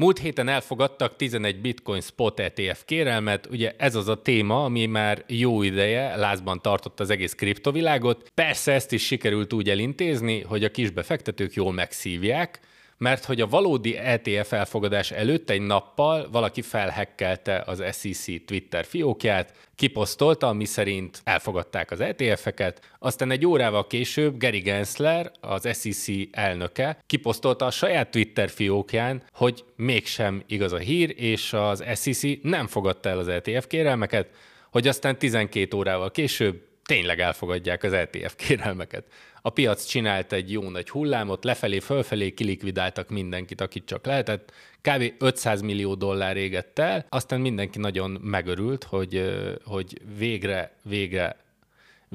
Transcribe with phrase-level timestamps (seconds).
[0.00, 5.24] Múlt héten elfogadtak 11 bitcoin spot ETF kérelmet, ugye ez az a téma, ami már
[5.26, 8.30] jó ideje lázban tartott az egész kriptovilágot.
[8.34, 12.60] Persze ezt is sikerült úgy elintézni, hogy a kisbefektetők jól megszívják,
[13.00, 19.52] mert hogy a valódi ETF elfogadás előtt egy nappal valaki felhekkelte az SEC Twitter fiókját,
[19.74, 26.98] kiposztolta, ami szerint elfogadták az ETF-eket, aztán egy órával később Gary Gensler, az SEC elnöke,
[27.06, 33.08] kiposztolta a saját Twitter fiókján, hogy mégsem igaz a hír, és az SEC nem fogadta
[33.08, 34.28] el az ETF kérelmeket,
[34.70, 39.04] hogy aztán 12 órával később tényleg elfogadják az ETF kérelmeket.
[39.42, 44.52] A piac csinált egy jó nagy hullámot, lefelé, fölfelé kilikvidáltak mindenkit, akit csak lehetett.
[44.80, 45.12] Kb.
[45.18, 51.36] 500 millió dollár égett el, aztán mindenki nagyon megörült, hogy, hogy végre, végre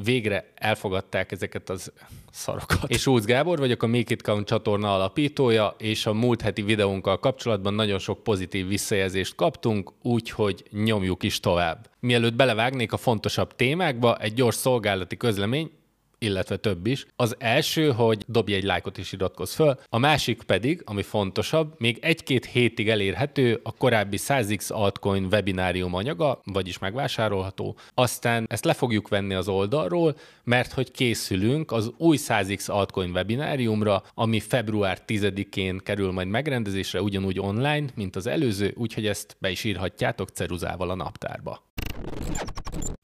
[0.04, 1.91] végre elfogadták ezeket az
[2.31, 2.84] szarokat.
[2.88, 7.20] És Úz Gábor vagyok, a Make It Count csatorna alapítója, és a múlt heti videónkkal
[7.20, 11.90] kapcsolatban nagyon sok pozitív visszajelzést kaptunk, úgyhogy nyomjuk is tovább.
[11.99, 15.71] Mielőtt belevágnék a fontosabb témákba, egy gyors szolgálati közlemény,
[16.26, 17.05] illetve több is.
[17.15, 21.98] Az első, hogy dobj egy lájkot és iratkozz föl, a másik pedig, ami fontosabb, még
[22.01, 27.77] egy-két hétig elérhető a korábbi 100x altcoin webinárium anyaga, vagyis megvásárolható.
[27.93, 34.03] Aztán ezt le fogjuk venni az oldalról, mert hogy készülünk az új 100x altcoin webináriumra,
[34.13, 39.63] ami február 10-én kerül majd megrendezésre, ugyanúgy online, mint az előző, úgyhogy ezt be is
[39.63, 41.63] írhatjátok ceruzával a naptárba.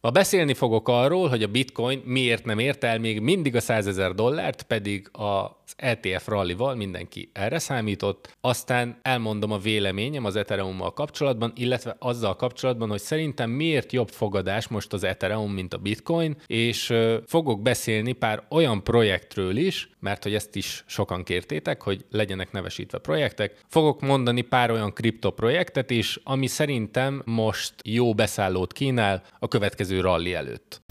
[0.02, 3.88] Ma beszélni fogok arról, hogy a bitcoin miért nem ért el még mindig a 100
[3.88, 8.38] ezer dollárt, pedig az ETF rallival mindenki erre számított.
[8.42, 14.68] Aztán elmondom a véleményem az Ethereum-mal kapcsolatban, illetve azzal kapcsolatban, hogy szerintem miért jobb fogadás
[14.68, 16.94] most az Ethereum, mint a bitcoin, és
[17.26, 22.98] fogok beszélni pár olyan projektről is, mert hogy ezt is sokan kértétek, hogy legyenek nevesítve
[22.98, 23.60] projektek.
[23.68, 30.34] Fogok mondani pár olyan kriptoprojektet is, ami szerintem most jó beszállót kínál a következő rally
[30.34, 30.82] előtt.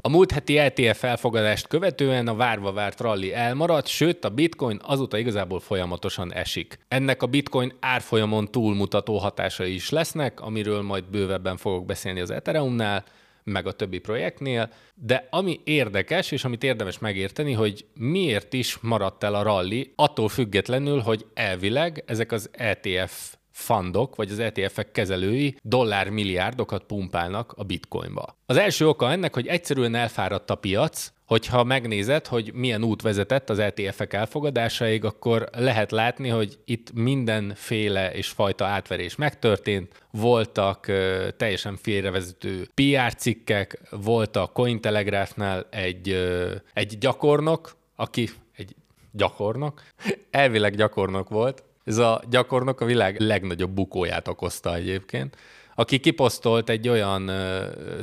[0.00, 5.18] A múlt heti ETF elfogadást követően a várva várt rally elmaradt, sőt a bitcoin azóta
[5.18, 6.78] igazából folyamatosan esik.
[6.88, 13.04] Ennek a bitcoin árfolyamon túlmutató hatásai is lesznek, amiről majd bővebben fogok beszélni az Ethereumnál,
[13.44, 19.24] meg a többi projektnél, de ami érdekes, és amit érdemes megérteni, hogy miért is maradt
[19.24, 25.56] el a rally, attól függetlenül, hogy elvileg ezek az ETF fundok, vagy az ETF-ek kezelői
[25.62, 28.36] dollármilliárdokat pumpálnak a bitcoinba.
[28.46, 33.50] Az első oka ennek, hogy egyszerűen elfáradt a piac, hogyha megnézed, hogy milyen út vezetett
[33.50, 40.06] az ETF-ek elfogadásaig, akkor lehet látni, hogy itt mindenféle és fajta átverés megtörtént.
[40.10, 48.74] Voltak ö, teljesen félrevezető PR cikkek, volt a Cointelegraphnál egy, ö, egy gyakornok, aki egy
[49.12, 49.82] gyakornok,
[50.30, 55.36] elvileg gyakornok volt, ez a gyakornok a világ legnagyobb bukóját okozta egyébként,
[55.74, 57.30] aki kiposztolt egy olyan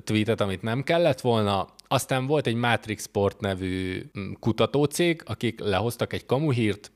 [0.03, 4.03] tweetet, amit nem kellett volna, aztán volt egy Matrix Sport nevű
[4.39, 6.91] kutatócég, akik lehoztak egy kamuhírt,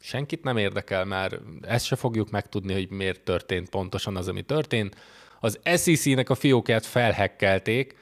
[0.00, 4.96] senkit nem érdekel már, ezt se fogjuk megtudni, hogy miért történt pontosan az, ami történt.
[5.40, 7.96] Az SEC-nek a fiókját felhekkelték,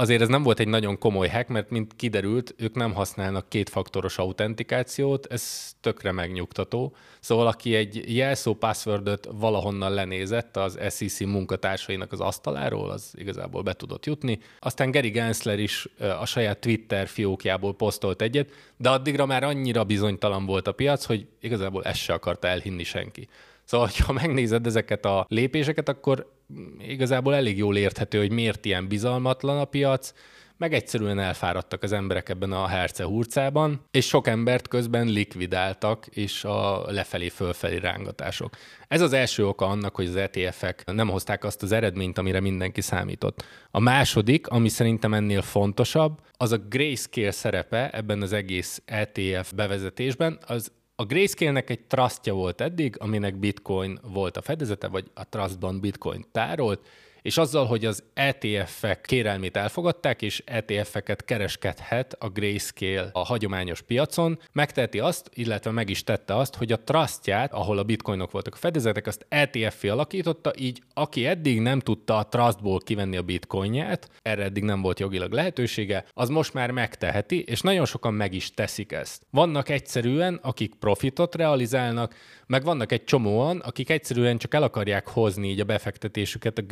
[0.00, 4.18] azért ez nem volt egy nagyon komoly hack, mert mint kiderült, ők nem használnak kétfaktoros
[4.18, 6.94] autentikációt, ez tökre megnyugtató.
[7.20, 13.72] Szóval aki egy jelszó passwordot valahonnan lenézett az SEC munkatársainak az asztaláról, az igazából be
[13.72, 14.38] tudott jutni.
[14.58, 15.88] Aztán Gary Gensler is
[16.20, 21.26] a saját Twitter fiókjából posztolt egyet, de addigra már annyira bizonytalan volt a piac, hogy
[21.40, 23.28] igazából ezt se akarta elhinni senki.
[23.64, 26.36] Szóval, ha megnézed ezeket a lépéseket, akkor
[26.78, 30.12] igazából elég jól érthető, hogy miért ilyen bizalmatlan a piac,
[30.58, 36.44] meg egyszerűen elfáradtak az emberek ebben a herce hurcában, és sok embert közben likvidáltak, és
[36.44, 38.56] a lefelé-fölfelé rángatások.
[38.88, 42.80] Ez az első oka annak, hogy az ETF-ek nem hozták azt az eredményt, amire mindenki
[42.80, 43.44] számított.
[43.70, 50.38] A második, ami szerintem ennél fontosabb, az a grayscale szerepe ebben az egész ETF bevezetésben,
[50.46, 55.80] az a Grayscale-nek egy trustja volt eddig, aminek bitcoin volt a fedezete, vagy a trustban
[55.80, 56.86] bitcoin tárolt,
[57.28, 64.38] és azzal, hogy az ETF-ek kérelmét elfogadták, és ETF-eket kereskedhet a Grayscale a hagyományos piacon,
[64.52, 68.56] megteheti azt, illetve meg is tette azt, hogy a trustját, ahol a bitcoinok voltak a
[68.56, 74.42] fedezetek, azt ETF-fi alakította, így aki eddig nem tudta a trustból kivenni a bitcoinját, erre
[74.42, 78.92] eddig nem volt jogilag lehetősége, az most már megteheti, és nagyon sokan meg is teszik
[78.92, 79.22] ezt.
[79.30, 82.14] Vannak egyszerűen, akik profitot realizálnak,
[82.46, 86.62] meg vannak egy csomóan, akik egyszerűen csak el akarják hozni így a befektetésüket a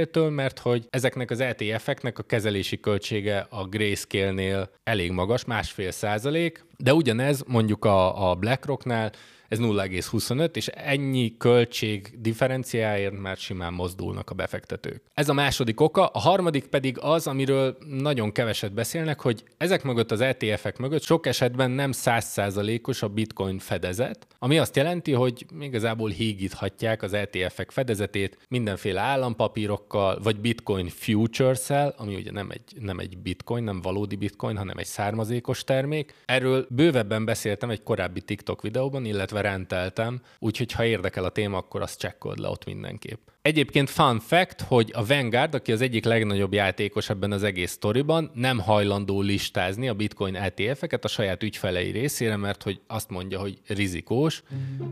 [0.00, 6.64] Grayscale-től, mert hogy ezeknek az ETF-eknek a kezelési költsége a Grayscale-nél elég magas, másfél százalék,
[6.82, 9.10] de ugyanez mondjuk a, a BlackRocknál
[9.50, 15.02] ez 0,25, és ennyi költség differenciáért már simán mozdulnak a befektetők.
[15.14, 20.10] Ez a második oka, a harmadik pedig az, amiről nagyon keveset beszélnek, hogy ezek mögött
[20.10, 26.10] az ETF-ek mögött sok esetben nem százszázalékos a bitcoin fedezet, ami azt jelenti, hogy igazából
[26.10, 33.18] hígíthatják az ETF-ek fedezetét mindenféle állampapírokkal, vagy bitcoin futures-el, ami ugye nem egy, nem egy
[33.18, 36.14] bitcoin, nem valódi bitcoin, hanem egy származékos termék.
[36.24, 41.82] Erről bővebben beszéltem egy korábbi TikTok videóban, illetve rendeltem, úgyhogy ha érdekel a téma, akkor
[41.82, 43.18] azt csekkold le ott mindenképp.
[43.42, 48.30] Egyébként fun fact, hogy a Vanguard, aki az egyik legnagyobb játékos ebben az egész sztoriban,
[48.34, 53.60] nem hajlandó listázni a bitcoin ETF-eket a saját ügyfelei részére, mert hogy azt mondja, hogy
[53.66, 54.42] rizikós.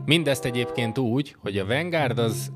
[0.05, 2.51] Mindezt egyébként úgy, hogy a Vanguard az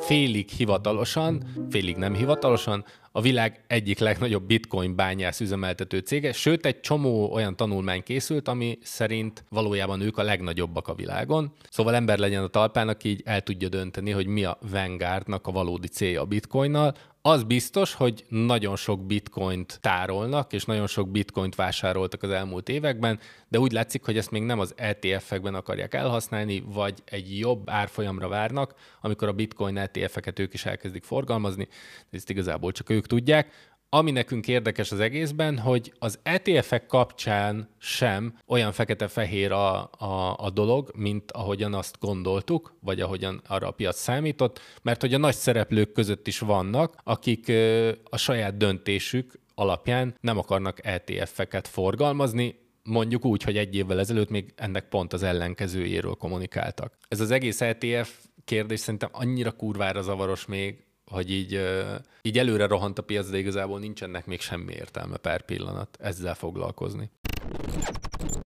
[0.00, 6.80] félig hivatalosan, félig nem hivatalosan a világ egyik legnagyobb bitcoin bányász üzemeltető cége, sőt egy
[6.80, 11.52] csomó olyan tanulmány készült, ami szerint valójában ők a legnagyobbak a világon.
[11.70, 15.88] Szóval ember legyen a talpának, így el tudja dönteni, hogy mi a Vanguardnak a valódi
[15.88, 16.94] célja a bitcoinnal,
[17.24, 23.18] az biztos, hogy nagyon sok bitcoint tárolnak, és nagyon sok bitcoint vásároltak az elmúlt években,
[23.48, 28.28] de úgy látszik, hogy ezt még nem az ETF-ekben akarják elhasználni, vagy egy jobb árfolyamra
[28.28, 31.68] várnak, amikor a bitcoin ETF-eket ők is elkezdik forgalmazni,
[32.10, 33.70] de ezt igazából csak ők tudják.
[33.88, 40.50] Ami nekünk érdekes az egészben, hogy az ETF-ek kapcsán sem olyan fekete-fehér a, a, a
[40.50, 45.34] dolog, mint ahogyan azt gondoltuk, vagy ahogyan arra a piac számított, mert hogy a nagy
[45.34, 47.52] szereplők között is vannak, akik
[48.10, 54.52] a saját döntésük alapján nem akarnak ETF-eket forgalmazni, mondjuk úgy, hogy egy évvel ezelőtt még
[54.56, 56.96] ennek pont az ellenkezőjéről kommunikáltak.
[57.08, 61.60] Ez az egész ETF kérdés szerintem annyira kurvára zavaros még, hogy így,
[62.22, 67.10] így előre rohant a piac, de igazából nincsenek még semmi értelme per pillanat ezzel foglalkozni.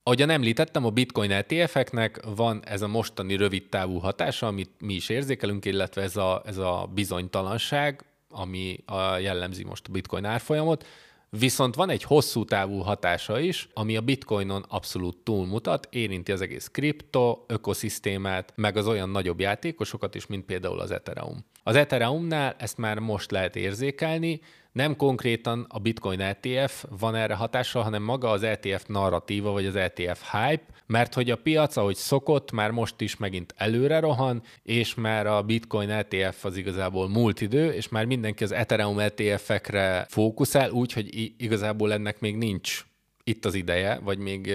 [0.03, 5.09] Ahogyan említettem, a bitcoin ETF-eknek van ez a mostani rövid távú hatása, amit mi is
[5.09, 10.85] érzékelünk, illetve ez a, ez a bizonytalanság, ami a jellemzi most a bitcoin árfolyamot,
[11.39, 16.67] Viszont van egy hosszú távú hatása is, ami a bitcoinon abszolút túlmutat, érinti az egész
[16.67, 21.45] kripto ökoszisztémát, meg az olyan nagyobb játékosokat is, mint például az Ethereum.
[21.63, 24.41] Az Ethereumnál ezt már most lehet érzékelni,
[24.73, 29.75] nem konkrétan a Bitcoin ETF van erre hatással, hanem maga az ETF narratíva, vagy az
[29.75, 34.95] ETF hype, mert hogy a piac, ahogy szokott, már most is megint előre rohan, és
[34.95, 40.71] már a Bitcoin ETF az igazából múlt idő, és már mindenki az Ethereum ETF-ekre fókuszál,
[40.71, 42.85] úgyhogy igazából ennek még nincs
[43.23, 44.53] itt az ideje, vagy még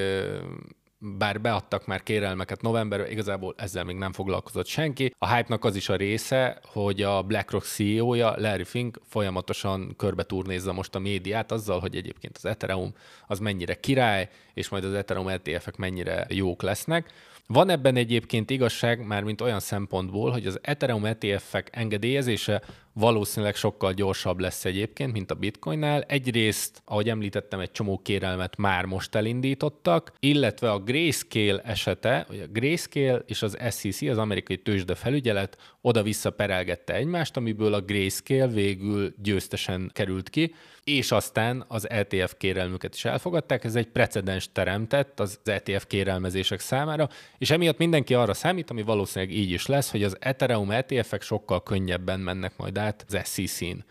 [0.98, 5.14] bár beadtak már kérelmeket novemberben, igazából ezzel még nem foglalkozott senki.
[5.18, 10.72] A hype-nak az is a része, hogy a BlackRock CEO-ja, Larry Fink folyamatosan körbe turnézza
[10.72, 12.94] most a médiát azzal, hogy egyébként az Ethereum
[13.26, 17.10] az mennyire király, és majd az Ethereum ETF-ek mennyire jók lesznek.
[17.46, 22.62] Van ebben egyébként igazság, már mint olyan szempontból, hogy az Ethereum ETF-ek engedélyezése
[22.98, 26.02] valószínűleg sokkal gyorsabb lesz egyébként, mint a Bitcoinnál.
[26.02, 33.22] Egyrészt, ahogy említettem, egy csomó kérelmet már most elindítottak, illetve a Grayscale esete, a Grayscale
[33.26, 39.90] és az SEC, az amerikai tőzsde felügyelet oda-vissza perelgette egymást, amiből a Grayscale végül győztesen
[39.94, 40.54] került ki,
[40.84, 43.64] és aztán az ETF kérelmüket is elfogadták.
[43.64, 47.08] Ez egy precedens teremtett az ETF kérelmezések számára,
[47.38, 51.62] és emiatt mindenki arra számít, ami valószínűleg így is lesz, hogy az Ethereum ETF-ek sokkal
[51.62, 53.84] könnyebben mennek majd át az SEC-n.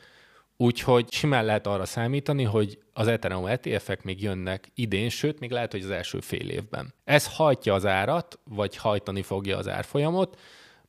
[0.57, 5.71] Úgyhogy simán lehet arra számítani, hogy az Ethereum ETF-ek még jönnek idén, sőt, még lehet,
[5.71, 6.93] hogy az első fél évben.
[7.03, 10.39] Ez hajtja az árat, vagy hajtani fogja az árfolyamot,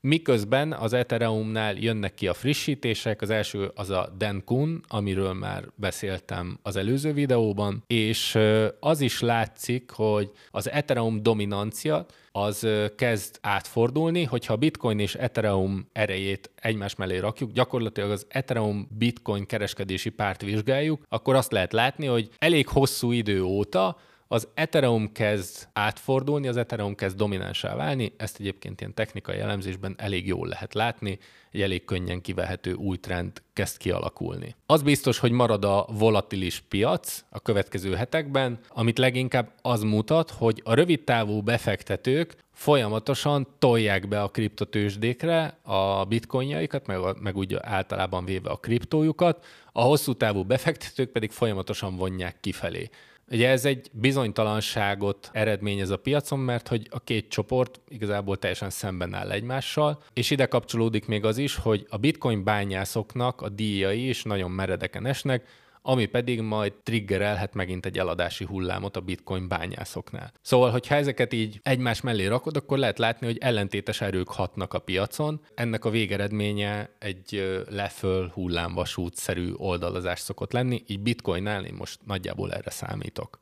[0.01, 6.59] Miközben az Ethereumnál jönnek ki a frissítések, az első az a Denkun, amiről már beszéltem
[6.63, 8.39] az előző videóban, és
[8.81, 16.51] az is látszik, hogy az Ethereum dominancia az kezd átfordulni, hogyha Bitcoin és Ethereum erejét
[16.55, 22.29] egymás mellé rakjuk, gyakorlatilag az Ethereum Bitcoin kereskedési párt vizsgáljuk, akkor azt lehet látni, hogy
[22.39, 23.97] elég hosszú idő óta
[24.29, 30.27] az Ethereum kezd átfordulni, az Ethereum kezd dominánsá válni, ezt egyébként ilyen technikai elemzésben elég
[30.27, 31.19] jól lehet látni,
[31.53, 34.55] egy elég könnyen kivehető új trend kezd kialakulni.
[34.67, 40.61] Az biztos, hogy marad a volatilis piac a következő hetekben, amit leginkább az mutat, hogy
[40.65, 48.25] a rövid távú befektetők folyamatosan tolják be a kriptotősdékre a bitcoinjaikat, meg, meg úgy általában
[48.25, 52.91] véve a kriptójukat, a hosszú távú befektetők pedig folyamatosan vonják kifelé.
[53.31, 59.15] Ugye ez egy bizonytalanságot eredményez a piacon, mert hogy a két csoport igazából teljesen szemben
[59.15, 64.23] áll egymással, és ide kapcsolódik még az is, hogy a bitcoin bányászoknak a díjai is
[64.23, 65.47] nagyon meredeken esnek,
[65.83, 70.33] ami pedig majd triggerelhet megint egy eladási hullámot a bitcoin bányászoknál.
[70.43, 74.79] Szóval, hogyha ezeket így egymás mellé rakod, akkor lehet látni, hogy ellentétes erők hatnak a
[74.79, 75.41] piacon.
[75.55, 82.71] Ennek a végeredménye egy leföl hullámvasútszerű oldalazás szokott lenni, így bitcoinnál én most nagyjából erre
[82.71, 83.41] számítok.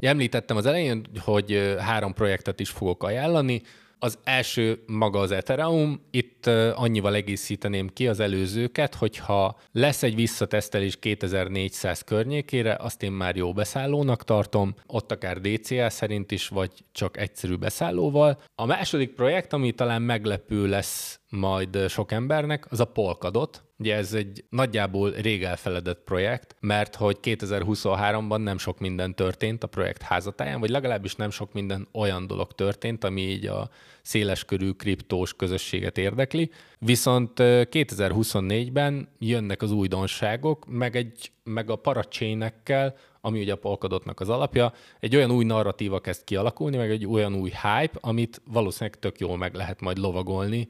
[0.00, 3.62] Említettem az elején, hogy három projektet is fogok ajánlani.
[4.04, 10.98] Az első maga az Ethereum, itt annyival egészíteném ki az előzőket, hogyha lesz egy visszatesztelés
[10.98, 17.16] 2400 környékére, azt én már jó beszállónak tartom, ott akár DCA szerint is, vagy csak
[17.16, 18.40] egyszerű beszállóval.
[18.54, 23.62] A második projekt, ami talán meglepő lesz majd sok embernek, az a Polkadot.
[23.78, 29.66] Ugye ez egy nagyjából rég elfeledett projekt, mert hogy 2023-ban nem sok minden történt a
[29.66, 33.70] projekt házatáján, vagy legalábbis nem sok minden olyan dolog történt, ami így a
[34.02, 36.50] széleskörű kriptós közösséget érdekli.
[36.78, 44.28] Viszont 2024-ben jönnek az újdonságok, meg, egy, meg a paracsénekkel ami ugye a Polkadotnak az
[44.28, 49.18] alapja, egy olyan új narratíva kezd kialakulni, meg egy olyan új hype, amit valószínűleg tök
[49.18, 50.68] jól meg lehet majd lovagolni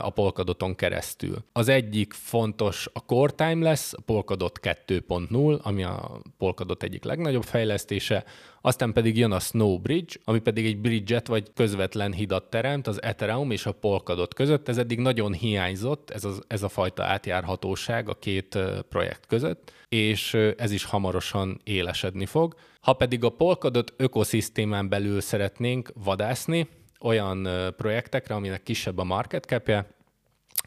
[0.00, 1.36] a Polkadoton keresztül.
[1.52, 7.44] Az egyik fontos a Core Time lesz, a Polkadot 2.0, ami a Polkadot egyik legnagyobb
[7.44, 8.24] fejlesztése,
[8.66, 13.02] aztán pedig jön a Snow Bridge, ami pedig egy bridge-et vagy közvetlen hidat teremt az
[13.02, 14.68] Ethereum és a Polkadot között.
[14.68, 20.34] Ez eddig nagyon hiányzott, ez, az, ez a fajta átjárhatóság a két projekt között, és
[20.56, 22.54] ez is hamarosan élesedni fog.
[22.80, 26.68] Ha pedig a Polkadot ökoszisztémán belül szeretnénk vadászni,
[27.00, 29.93] olyan projektekre, aminek kisebb a market capje,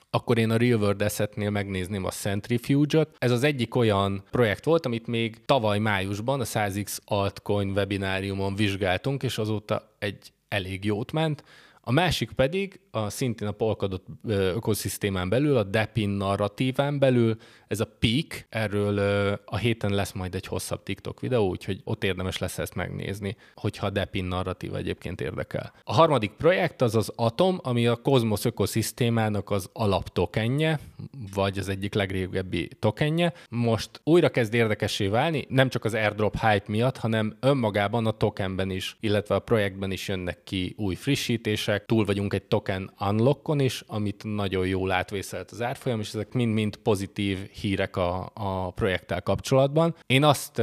[0.10, 3.16] akkor én a Real World Asset-nél megnézném a Centrifuge-ot.
[3.18, 9.24] Ez az egyik olyan projekt volt, amit még tavaly májusban a 100x altcoin webináriumon vizsgáltunk,
[9.24, 11.44] és azóta egy elég jót ment.
[11.88, 17.36] A másik pedig a szintén a Polkadot ökoszisztémán belül, a Depin narratíván belül,
[17.68, 18.98] ez a Peak, erről
[19.46, 23.86] a héten lesz majd egy hosszabb TikTok videó, úgyhogy ott érdemes lesz ezt megnézni, hogyha
[23.86, 25.74] a Depin narratív egyébként érdekel.
[25.84, 30.80] A harmadik projekt az az Atom, ami a Cosmos ökoszisztémának az alaptokenje,
[31.34, 33.34] vagy az egyik legrégebbi tokenje.
[33.50, 38.70] Most újra kezd érdekessé válni, nem csak az airdrop hype miatt, hanem önmagában a tokenben
[38.70, 43.84] is, illetve a projektben is jönnek ki új frissítések, túl vagyunk egy token unlockon is,
[43.88, 49.96] amit nagyon jól átvészelt az árfolyam, és ezek mind-mind pozitív hírek a, a projekttel kapcsolatban.
[50.06, 50.62] Én azt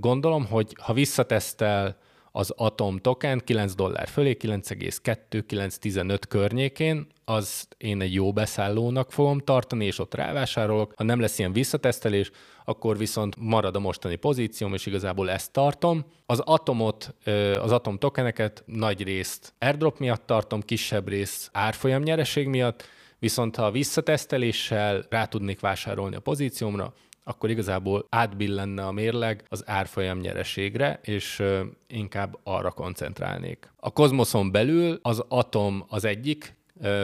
[0.00, 1.96] gondolom, hogy ha visszatesztel
[2.36, 9.84] az Atom token 9 dollár fölé, 9,2-9,15 környékén, az én egy jó beszállónak fogom tartani,
[9.84, 10.92] és ott rávásárolok.
[10.96, 12.30] Ha nem lesz ilyen visszatesztelés,
[12.64, 16.04] akkor viszont marad a mostani pozícióm, és igazából ezt tartom.
[16.26, 17.14] Az atomot,
[17.60, 22.84] az atom tokeneket nagy részt airdrop miatt tartom, kisebb rész árfolyam nyereség miatt,
[23.18, 30.18] viszont ha visszateszteléssel rá tudnék vásárolni a pozíciómra, akkor igazából átbillenne a mérleg az árfolyam
[30.18, 31.42] nyereségre, és
[31.86, 33.72] inkább arra koncentrálnék.
[33.76, 36.54] A kozmoszon belül az Atom az egyik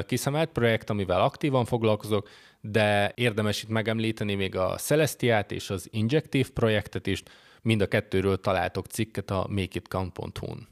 [0.07, 2.29] kiszemelt projekt, amivel aktívan foglalkozok,
[2.61, 7.23] de érdemes itt megemlíteni még a Celestiát és az Injective projektet is,
[7.63, 10.69] mind a kettőről találtok cikket a makeitcount.hu-n.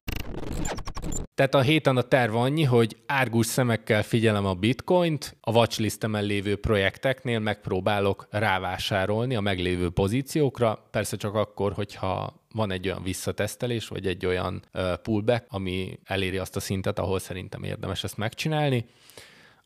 [1.35, 6.55] Tehát a héten a terv annyi, hogy árgus szemekkel figyelem a bitcoint, a watchlistemen lévő
[6.55, 14.07] projekteknél megpróbálok rávásárolni a meglévő pozíciókra, persze csak akkor, hogyha van egy olyan visszatesztelés, vagy
[14.07, 14.63] egy olyan
[15.01, 18.85] pullback, ami eléri azt a szintet, ahol szerintem érdemes ezt megcsinálni.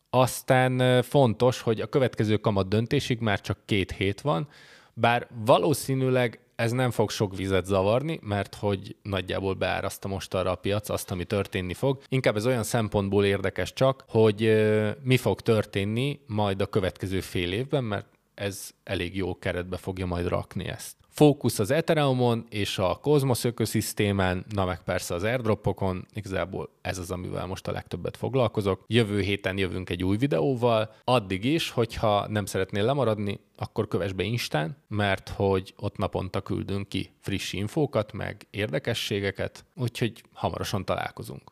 [0.09, 4.47] Aztán fontos, hogy a következő kamat döntésig már csak két hét van,
[4.93, 10.55] bár valószínűleg ez nem fog sok vizet zavarni, mert hogy nagyjából beáraszta most arra a
[10.55, 12.01] piac azt, ami történni fog.
[12.07, 14.63] Inkább ez olyan szempontból érdekes csak, hogy
[15.01, 20.27] mi fog történni majd a következő fél évben, mert ez elég jó keretbe fogja majd
[20.27, 20.95] rakni ezt.
[21.13, 27.11] Fókusz az Ethereumon és a Cosmos ökoszisztémán, na meg persze az airdropokon, igazából ez az,
[27.11, 28.83] amivel most a legtöbbet foglalkozok.
[28.87, 34.23] Jövő héten jövünk egy új videóval, addig is, hogyha nem szeretnél lemaradni, akkor kövess be
[34.23, 41.51] Instán, mert hogy ott naponta küldünk ki friss infókat, meg érdekességeket, úgyhogy hamarosan találkozunk.